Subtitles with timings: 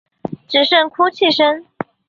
[0.47, 1.63] 只剩哭泣声